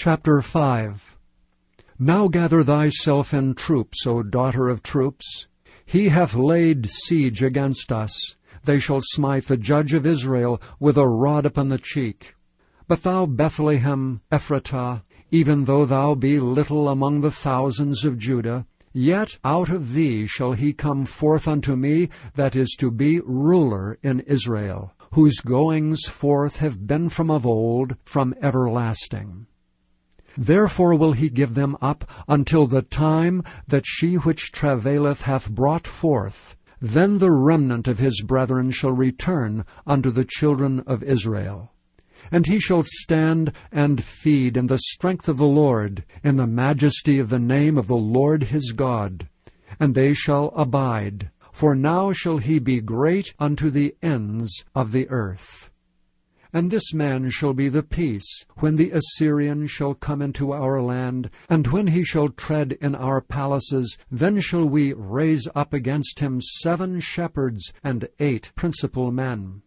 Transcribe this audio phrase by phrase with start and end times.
[0.00, 1.16] Chapter 5
[1.98, 5.48] Now gather thyself in troops, O daughter of troops.
[5.84, 8.36] He hath laid siege against us.
[8.62, 12.36] They shall smite the judge of Israel with a rod upon the cheek.
[12.86, 19.36] But thou, Bethlehem Ephratah, even though thou be little among the thousands of Judah, yet
[19.42, 24.20] out of thee shall he come forth unto me that is to be ruler in
[24.20, 29.48] Israel, whose goings forth have been from of old, from everlasting.
[30.36, 35.86] Therefore will he give them up until the time that she which travaileth hath brought
[35.86, 36.56] forth.
[36.80, 41.72] Then the remnant of his brethren shall return unto the children of Israel.
[42.30, 47.18] And he shall stand and feed in the strength of the Lord, in the majesty
[47.18, 49.28] of the name of the Lord his God.
[49.80, 55.08] And they shall abide, for now shall he be great unto the ends of the
[55.08, 55.70] earth.
[56.52, 61.28] And this man shall be the peace, when the Assyrian shall come into our land,
[61.48, 66.40] and when he shall tread in our palaces, then shall we raise up against him
[66.40, 69.60] seven shepherds and eight principal men.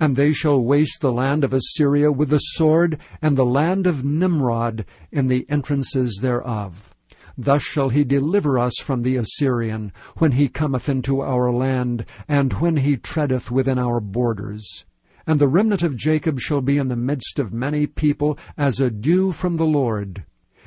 [0.00, 4.04] And they shall waste the land of Assyria with the sword, and the land of
[4.04, 6.92] Nimrod in the entrances thereof.
[7.38, 12.52] Thus shall he deliver us from the Assyrian, when he cometh into our land, and
[12.54, 14.84] when he treadeth within our borders.
[15.26, 18.90] And the remnant of Jacob shall be in the midst of many people as a
[18.90, 20.24] dew from the Lord,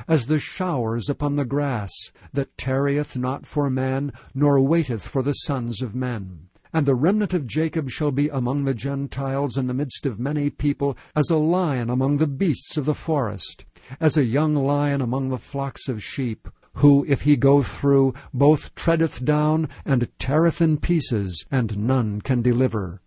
[0.07, 1.91] as the showers upon the grass,
[2.33, 6.49] that tarrieth not for man, nor waiteth for the sons of men.
[6.73, 10.49] And the remnant of Jacob shall be among the Gentiles in the midst of many
[10.49, 13.65] people, as a lion among the beasts of the forest,
[13.99, 18.75] as a young lion among the flocks of sheep, who, if he go through, both
[18.75, 23.01] treadeth down and teareth in pieces, and none can deliver.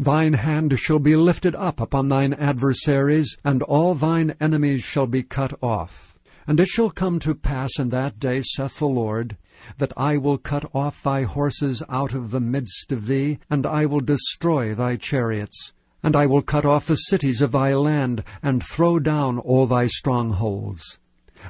[0.00, 5.24] Thine hand shall be lifted up upon thine adversaries, and all thine enemies shall be
[5.24, 6.16] cut off.
[6.46, 9.36] And it shall come to pass in that day, saith the Lord,
[9.78, 13.86] that I will cut off thy horses out of the midst of thee, and I
[13.86, 15.72] will destroy thy chariots.
[16.00, 19.88] And I will cut off the cities of thy land, and throw down all thy
[19.88, 21.00] strongholds.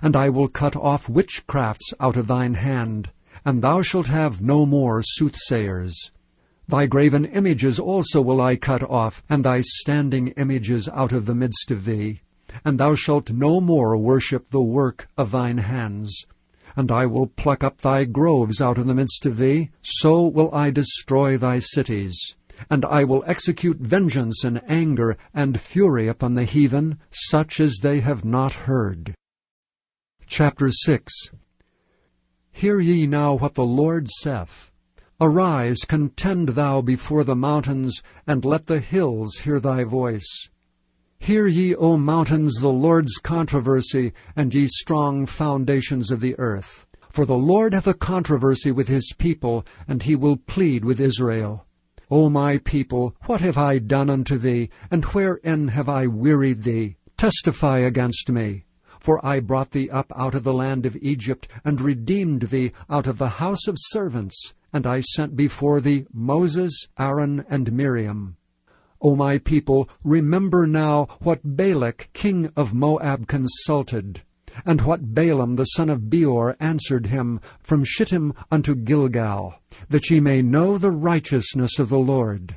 [0.01, 3.11] And I will cut off witchcrafts out of thine hand,
[3.45, 6.11] and thou shalt have no more soothsayers.
[6.69, 11.35] Thy graven images also will I cut off, and thy standing images out of the
[11.35, 12.21] midst of thee.
[12.63, 16.27] And thou shalt no more worship the work of thine hands.
[16.77, 20.55] And I will pluck up thy groves out of the midst of thee, so will
[20.55, 22.37] I destroy thy cities.
[22.69, 28.01] And I will execute vengeance and anger and fury upon the heathen, such as they
[28.01, 29.15] have not heard.
[30.27, 31.31] Chapter 6
[32.53, 34.68] Hear ye now what the Lord saith.
[35.21, 40.49] Arise, contend thou before the mountains, and let the hills hear thy voice.
[41.19, 46.87] Hear ye, O mountains, the Lord's controversy, and ye strong foundations of the earth.
[47.11, 51.67] For the Lord hath a controversy with his people, and he will plead with Israel.
[52.13, 56.97] O my people, what have I done unto thee, and wherein have I wearied thee?
[57.17, 58.67] Testify against me.
[59.01, 63.09] For I brought thee up out of the land of Egypt, and redeemed thee out
[63.09, 64.55] of the house of servants.
[64.73, 68.37] And I sent before thee Moses, Aaron, and Miriam.
[69.01, 74.23] O my people, remember now what Balak king of Moab consulted,
[74.67, 79.55] and what Balaam the son of Beor answered him from Shittim unto Gilgal,
[79.89, 82.57] that ye may know the righteousness of the Lord.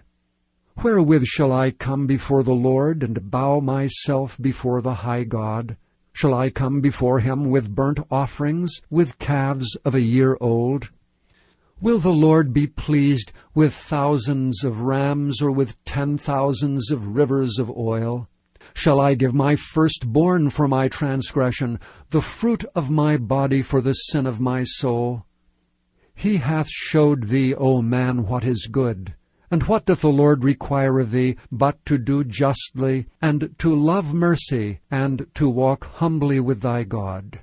[0.81, 5.77] Wherewith shall I come before the Lord, and bow myself before the high God?
[6.11, 10.89] Shall I come before him with burnt offerings, with calves of a year old?
[11.81, 17.58] Will the Lord be pleased with thousands of rams or with ten thousands of rivers
[17.58, 18.30] of oil?
[18.75, 21.80] Shall I give my firstborn for my transgression,
[22.12, 25.25] the fruit of my body for the sin of my soul?
[26.14, 29.16] He hath showed thee, O man, what is good.
[29.50, 34.13] And what doth the Lord require of thee, but to do justly, and to love
[34.13, 37.39] mercy, and to walk humbly with thy God?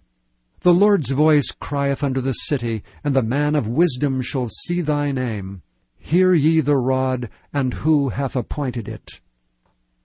[0.63, 5.13] The Lord's voice crieth unto the city, and the man of wisdom shall see thy
[5.13, 5.63] name.
[5.97, 9.21] Hear ye the rod, and who hath appointed it?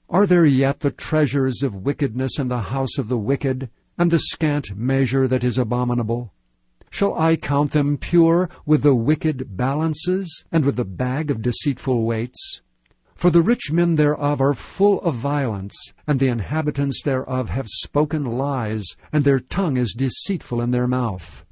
[0.09, 4.19] Are there yet the treasures of wickedness in the house of the wicked, and the
[4.19, 6.31] scant measure that is abominable?
[6.91, 12.03] Shall I count them pure with the wicked balances, and with the bag of deceitful
[12.03, 12.61] weights?
[13.23, 18.25] For the rich men thereof are full of violence, and the inhabitants thereof have spoken
[18.25, 18.83] lies,
[19.13, 21.45] and their tongue is deceitful in their mouth.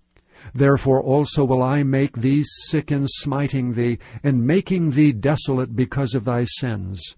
[0.54, 6.14] Therefore also will I make thee sick in smiting thee, and making thee desolate because
[6.14, 7.16] of thy sins.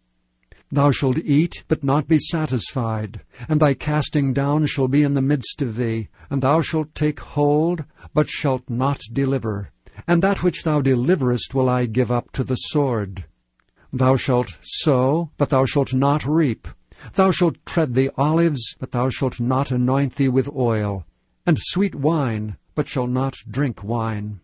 [0.70, 5.24] Thou shalt eat, but not be satisfied, and thy casting down shall be in the
[5.24, 9.72] midst of thee, and thou shalt take hold, but shalt not deliver.
[10.06, 13.26] And that which thou deliverest will I give up to the sword.
[13.96, 16.68] Thou shalt sow, but thou shalt not reap.
[17.14, 21.06] Thou shalt tread the olives, but thou shalt not anoint thee with oil,
[21.46, 24.40] and sweet wine, but shalt not drink wine.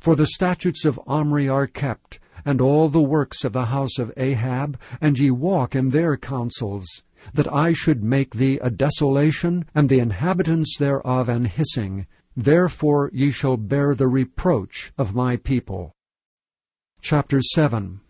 [0.00, 4.12] For the statutes of Omri are kept, and all the works of the house of
[4.16, 9.88] Ahab, and ye walk in their counsels, that I should make thee a desolation, and
[9.88, 12.08] the inhabitants thereof an hissing.
[12.36, 15.92] Therefore ye shall bear the reproach of my people.
[17.00, 18.00] Chapter 7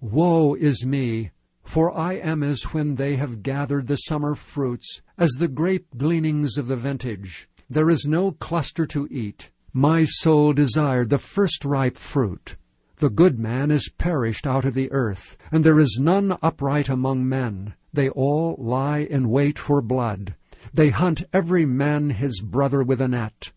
[0.00, 1.32] Woe is me!
[1.64, 6.56] For I am as when they have gathered the summer fruits, as the grape gleanings
[6.56, 7.48] of the vintage.
[7.68, 9.50] There is no cluster to eat.
[9.72, 12.56] My soul desired the first ripe fruit.
[12.98, 17.28] The good man is perished out of the earth, and there is none upright among
[17.28, 17.74] men.
[17.92, 20.36] They all lie in wait for blood.
[20.72, 23.50] They hunt every man his brother with a net.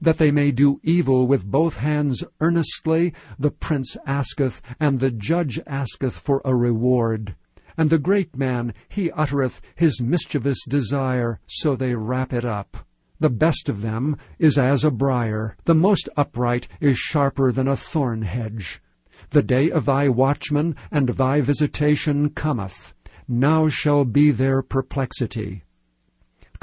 [0.00, 5.60] That they may do evil with both hands earnestly, the prince asketh, and the judge
[5.66, 7.36] asketh for a reward.
[7.76, 12.86] And the great man, he uttereth his mischievous desire, so they wrap it up.
[13.18, 17.76] The best of them is as a briar, the most upright is sharper than a
[17.76, 18.80] thorn hedge.
[19.30, 22.94] The day of thy watchman and thy visitation cometh.
[23.26, 25.63] Now shall be their perplexity.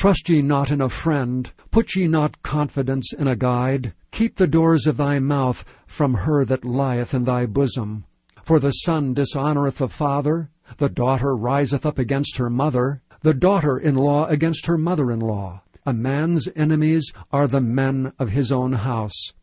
[0.01, 3.94] Trust ye not in a friend, put ye not confidence in a guide.
[4.09, 8.06] Keep the doors of thy mouth from her that lieth in thy bosom.
[8.44, 14.25] For the son dishonoureth the father, the daughter riseth up against her mother, the daughter-in-law
[14.25, 15.62] against her mother-in-law.
[15.86, 19.33] A man's enemies are the men of his own house.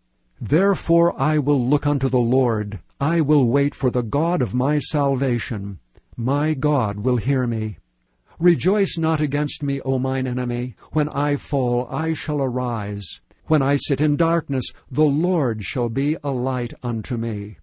[0.41, 2.81] Therefore I will look unto the Lord.
[3.01, 5.79] I will wait for the God of my salvation.
[6.17, 7.79] My God will hear me.
[8.41, 10.77] Rejoice not against me, O mine enemy.
[10.93, 13.21] When I fall, I shall arise.
[13.47, 17.59] When I sit in darkness, the Lord shall be a light unto me.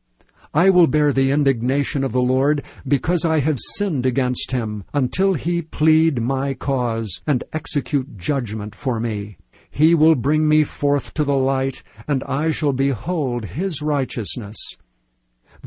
[0.53, 5.33] I will bear the indignation of the Lord, because I have sinned against him, until
[5.35, 9.37] he plead my cause, and execute judgment for me.
[9.69, 14.57] He will bring me forth to the light, and I shall behold his righteousness.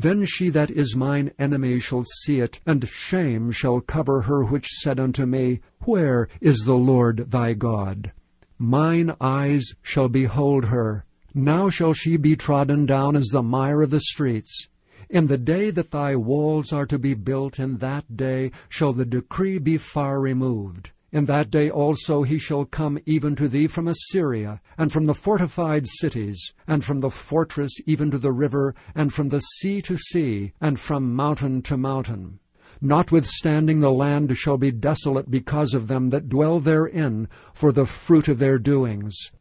[0.01, 4.69] Then she that is mine enemy shall see it, and shame shall cover her which
[4.69, 8.13] said unto me, Where is the Lord thy God?
[8.57, 11.03] Mine eyes shall behold her.
[11.33, 14.69] Now shall she be trodden down as the mire of the streets.
[15.09, 19.05] In the day that thy walls are to be built, in that day shall the
[19.05, 20.91] decree be far removed.
[21.11, 25.15] In that day also he shall come even to thee from Assyria, and from the
[25.15, 29.97] fortified cities, and from the fortress even to the river, and from the sea to
[29.97, 32.39] sea, and from mountain to mountain.
[32.79, 38.27] Notwithstanding the land shall be desolate because of them that dwell therein, for the fruit
[38.27, 39.31] of their doings.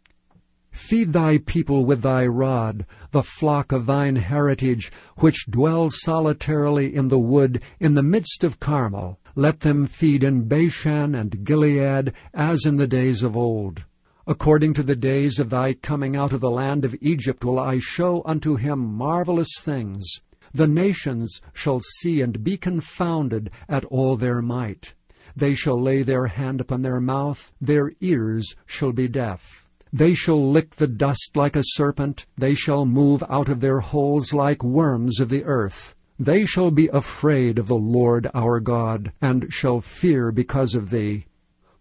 [0.78, 7.08] Feed thy people with thy rod, the flock of thine heritage, which dwell solitarily in
[7.08, 9.18] the wood, in the midst of Carmel.
[9.34, 13.84] Let them feed in Bashan and Gilead, as in the days of old.
[14.26, 17.80] According to the days of thy coming out of the land of Egypt will I
[17.80, 20.06] show unto him marvelous things.
[20.54, 24.94] The nations shall see and be confounded at all their might.
[25.36, 29.67] They shall lay their hand upon their mouth, their ears shall be deaf.
[29.92, 34.32] They shall lick the dust like a serpent, they shall move out of their holes
[34.34, 35.94] like worms of the earth.
[36.18, 41.26] They shall be afraid of the Lord our God, and shall fear because of thee.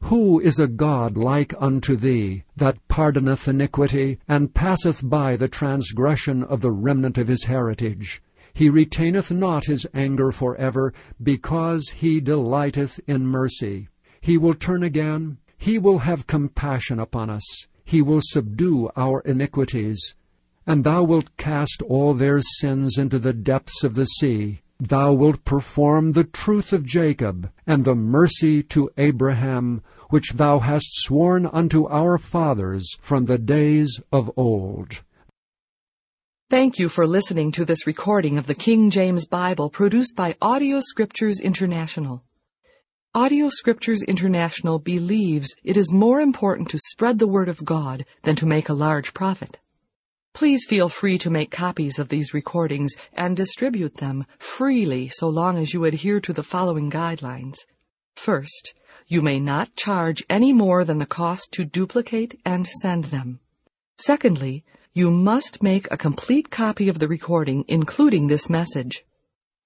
[0.02, 6.44] Who is a God like unto thee, that pardoneth iniquity, and passeth by the transgression
[6.44, 8.22] of the remnant of his heritage?
[8.54, 13.90] He retaineth not his anger for ever, because he delighteth in mercy.
[14.22, 17.68] He will turn again, he will have compassion upon us.
[17.88, 20.16] He will subdue our iniquities.
[20.66, 24.60] And thou wilt cast all their sins into the depths of the sea.
[24.78, 30.90] Thou wilt perform the truth of Jacob, and the mercy to Abraham, which thou hast
[30.96, 35.02] sworn unto our fathers from the days of old.
[36.50, 40.82] Thank you for listening to this recording of the King James Bible produced by Audio
[40.82, 42.22] Scriptures International.
[43.18, 48.36] Audio Scriptures International believes it is more important to spread the Word of God than
[48.36, 49.58] to make a large profit.
[50.36, 55.58] Please feel free to make copies of these recordings and distribute them freely so long
[55.58, 57.58] as you adhere to the following guidelines.
[58.16, 58.76] First,
[59.08, 63.40] you may not charge any more than the cost to duplicate and send them.
[63.98, 69.07] Secondly, you must make a complete copy of the recording, including this message.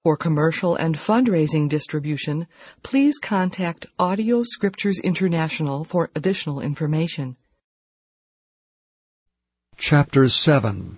[0.04, 2.48] For commercial and fundraising distribution,
[2.82, 7.36] please contact Audio Scriptures International for additional information.
[9.78, 10.98] Chapter 7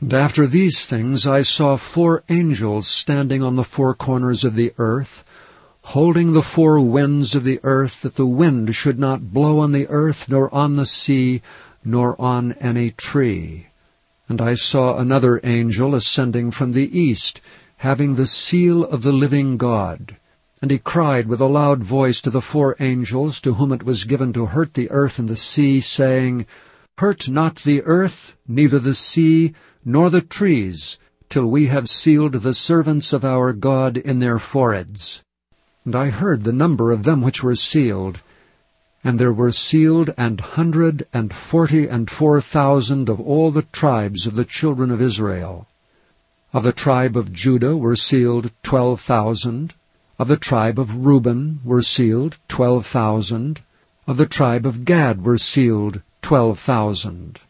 [0.00, 4.72] And after these things I saw four angels standing on the four corners of the
[4.78, 5.24] earth,
[5.82, 9.88] holding the four winds of the earth, that the wind should not blow on the
[9.88, 11.42] earth, nor on the sea,
[11.84, 13.66] nor on any tree.
[14.28, 17.40] And I saw another angel ascending from the east,
[17.76, 20.16] having the seal of the living God.
[20.62, 24.04] And he cried with a loud voice to the four angels to whom it was
[24.04, 26.46] given to hurt the earth and the sea, saying,
[26.98, 29.52] Hurt not the earth, neither the sea,
[29.84, 35.22] nor the trees, till we have sealed the servants of our God in their foreheads.
[35.84, 38.22] And I heard the number of them which were sealed,
[39.04, 44.26] and there were sealed an hundred and forty and four thousand of all the tribes
[44.26, 45.68] of the children of Israel.
[46.56, 49.74] Of the tribe of Judah were sealed twelve thousand.
[50.18, 53.60] Of the tribe of Reuben were sealed twelve thousand.
[54.06, 57.40] Of the tribe of Gad were sealed twelve thousand.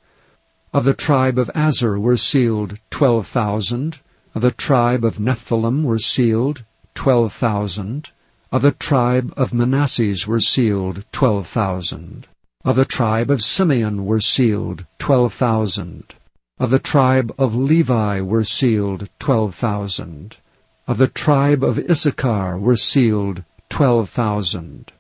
[0.73, 4.01] Of the tribe of Aser were sealed twelve thousand.
[4.35, 8.11] Of the tribe of Nephthalim were sealed twelve thousand.
[8.51, 12.27] Of the tribe of Manasses were sealed twelve thousand.
[12.65, 16.17] Of the tribe of Simeon were sealed twelve thousand.
[16.59, 20.39] Of the tribe of Levi were sealed twelve thousand.
[20.89, 24.91] Of the tribe of Issachar were sealed twelve thousand.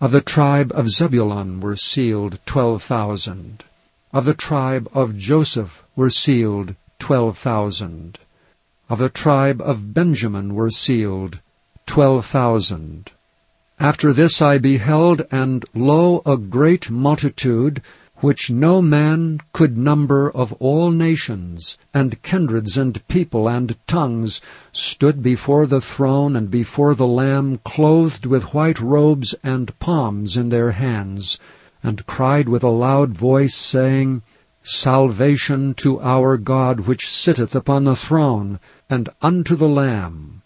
[0.00, 3.64] Of the tribe of Zebulun were sealed twelve thousand.
[4.12, 8.20] Of the tribe of Joseph were sealed twelve thousand.
[8.88, 11.40] Of the tribe of Benjamin were sealed
[11.86, 13.10] twelve thousand.
[13.80, 17.82] After this I beheld, and lo, a great multitude,
[18.20, 24.40] which no man could number of all nations, and kindreds, and people, and tongues,
[24.72, 30.50] stood before the throne and before the Lamb, clothed with white robes and palms in
[30.50, 31.38] their hands,
[31.82, 34.22] and cried with a loud voice, saying,
[34.62, 38.60] Salvation to our God which sitteth upon the throne,
[38.90, 40.42] and unto the Lamb.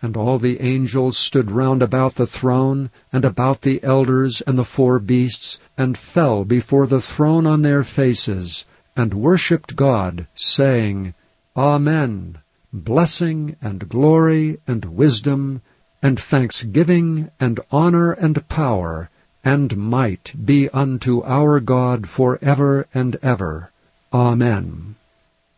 [0.00, 4.64] And all the angels stood round about the throne, and about the elders and the
[4.64, 8.64] four beasts, and fell before the throne on their faces,
[8.96, 11.14] and worshipped God, saying,
[11.56, 12.38] Amen.
[12.72, 15.62] Blessing and glory and wisdom
[16.02, 19.10] and thanksgiving and honor and power
[19.44, 23.70] and might be unto our God for ever and ever.
[24.12, 24.96] Amen.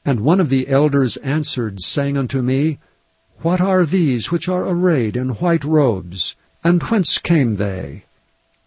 [0.05, 2.79] And one of the elders answered, saying unto me,
[3.43, 6.37] what are these which are arrayed in white robes?
[6.63, 8.05] And whence came they?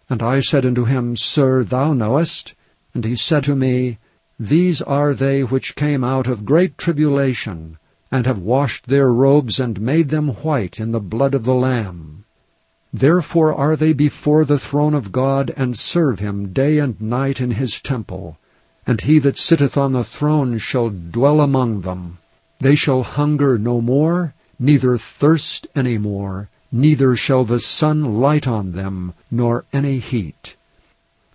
[0.10, 2.56] And I said unto him, Sir, thou knowest.
[2.96, 4.00] And he said to me,
[4.40, 7.78] These are they which came out of great tribulation,
[8.12, 12.26] and have washed their robes and made them white in the blood of the Lamb.
[12.92, 17.52] Therefore are they before the throne of God, and serve him day and night in
[17.52, 18.40] his temple.
[18.88, 22.18] And he that sitteth on the throne shall dwell among them.
[22.60, 28.72] They shall hunger no more, neither thirst any more, neither shall the sun light on
[28.72, 30.56] them, nor any heat.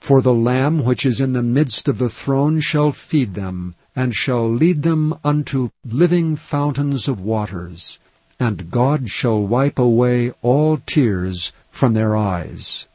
[0.01, 4.15] For the Lamb which is in the midst of the throne shall feed them, and
[4.15, 7.99] shall lead them unto living fountains of waters,
[8.41, 12.88] and God shall wipe away all tears from their eyes.